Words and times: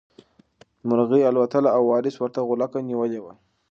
مرغۍ 0.87 1.21
الوتله 1.29 1.69
او 1.77 1.83
وارث 1.91 2.15
ورته 2.19 2.39
غولکه 2.47 2.79
نیولې 2.89 3.19
وه. 3.21 3.33